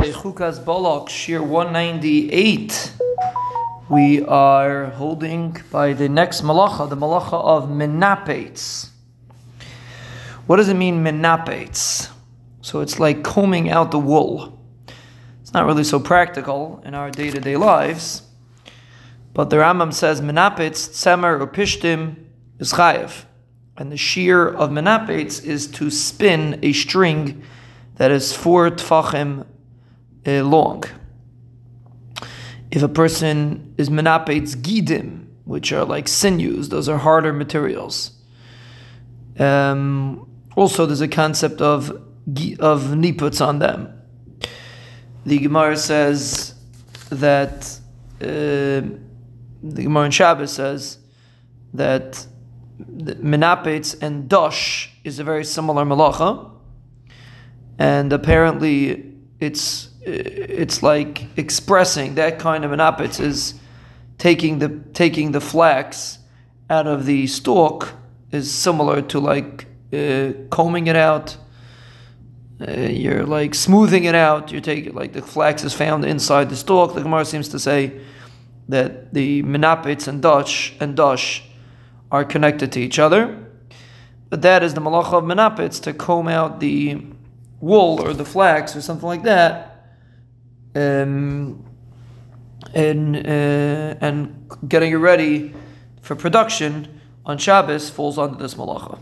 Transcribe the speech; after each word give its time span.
Bechukas 0.00 0.64
Balak, 0.64 1.10
Shiur 1.10 1.46
198. 1.46 2.94
We 3.90 4.22
are 4.24 4.86
holding 4.86 5.58
by 5.70 5.92
the 5.92 6.08
next 6.08 6.40
malacha, 6.40 6.88
the 6.88 6.96
malacha 6.96 7.34
of 7.34 7.68
minapeitz. 7.68 8.88
What 10.46 10.56
does 10.56 10.70
it 10.70 10.74
mean, 10.74 11.04
minapeitz? 11.04 12.08
So 12.62 12.80
it's 12.80 12.98
like 12.98 13.22
combing 13.22 13.68
out 13.68 13.90
the 13.90 13.98
wool. 13.98 14.58
It's 15.42 15.52
not 15.52 15.66
really 15.66 15.84
so 15.84 16.00
practical 16.00 16.80
in 16.86 16.94
our 16.94 17.10
day 17.10 17.30
to 17.30 17.38
day 17.38 17.58
lives, 17.58 18.22
but 19.34 19.50
the 19.50 19.56
Rambam 19.56 19.92
says 19.92 20.22
minapeitz, 20.22 20.88
tzemer, 20.88 21.38
or 21.38 21.46
pishtim 21.46 22.24
is 22.58 22.72
chayev. 22.72 23.26
And 23.76 23.92
the 23.92 23.96
shiur 23.96 24.54
of 24.54 24.70
minapeitz 24.70 25.44
is 25.44 25.66
to 25.72 25.90
spin 25.90 26.58
a 26.62 26.72
string 26.72 27.42
that 27.96 28.10
is 28.10 28.34
four 28.34 28.70
tfachim 28.70 29.44
uh, 30.26 30.42
long. 30.42 30.84
If 32.70 32.82
a 32.82 32.88
person 32.88 33.74
is 33.76 33.90
minapeitz 33.90 34.54
gidim, 34.56 35.26
which 35.44 35.72
are 35.72 35.84
like 35.84 36.06
sinews, 36.06 36.68
those 36.68 36.88
are 36.88 36.98
harder 36.98 37.32
materials. 37.32 38.12
Um, 39.38 40.28
also, 40.56 40.86
there's 40.86 41.00
a 41.00 41.08
concept 41.08 41.60
of 41.60 41.90
of 42.60 42.82
niputs 42.94 43.44
on 43.44 43.58
them. 43.58 43.92
The 45.26 45.38
Gemara 45.38 45.76
says 45.76 46.54
that 47.08 47.78
uh, 48.20 48.26
the 49.62 49.82
Gemara 49.82 50.04
in 50.04 50.10
Shabbos 50.10 50.52
says 50.52 50.98
that 51.74 52.26
minapeitz 52.78 54.00
and 54.02 54.28
dosh 54.28 54.90
is 55.04 55.18
a 55.18 55.24
very 55.24 55.44
similar 55.44 55.84
malacha 55.84 56.50
and 57.78 58.12
apparently 58.12 59.09
it's 59.40 59.88
it's 60.02 60.82
like 60.82 61.26
expressing 61.36 62.14
that 62.14 62.38
kind 62.38 62.64
of 62.64 62.72
an 62.72 62.78
opitz 62.78 63.20
is 63.20 63.54
taking 64.18 64.58
the 64.58 64.68
taking 64.92 65.32
the 65.32 65.40
flax 65.40 66.18
out 66.68 66.86
of 66.86 67.06
the 67.06 67.26
stalk 67.26 67.92
is 68.30 68.52
similar 68.52 69.02
to 69.02 69.18
like 69.18 69.66
uh, 69.92 70.32
combing 70.50 70.86
it 70.86 70.96
out. 70.96 71.36
Uh, 72.60 72.72
you're 72.72 73.24
like 73.24 73.54
smoothing 73.54 74.04
it 74.04 74.14
out. 74.14 74.52
You 74.52 74.60
take 74.60 74.94
like 74.94 75.12
the 75.12 75.22
flax 75.22 75.64
is 75.64 75.74
found 75.74 76.04
inside 76.04 76.50
the 76.50 76.56
stalk. 76.56 76.94
The 76.94 77.02
Gemara 77.02 77.24
seems 77.24 77.48
to 77.48 77.58
say 77.58 78.00
that 78.68 79.12
the 79.12 79.42
minapeitz 79.42 80.06
and 80.06 80.22
Dutch 80.22 80.74
and 80.80 80.96
Dush 80.96 81.42
are 82.12 82.24
connected 82.24 82.70
to 82.72 82.80
each 82.80 82.98
other. 82.98 83.46
But 84.28 84.42
that 84.42 84.62
is 84.62 84.74
the 84.74 84.80
malacha 84.80 85.14
of 85.14 85.24
minapeitz 85.24 85.82
to 85.82 85.92
comb 85.92 86.28
out 86.28 86.60
the 86.60 87.02
wool 87.60 88.00
or 88.00 88.14
the 88.14 88.24
flax 88.24 88.74
or 88.74 88.80
something 88.80 89.06
like 89.06 89.22
that, 89.22 89.86
um, 90.74 91.64
and 92.74 93.16
uh, 93.16 93.94
and 94.00 94.50
getting 94.68 94.92
it 94.92 94.96
ready 94.96 95.54
for 96.00 96.16
production 96.16 97.00
on 97.24 97.38
Shabbos 97.38 97.90
falls 97.90 98.18
under 98.18 98.36
this 98.42 98.54
malacha. 98.54 98.98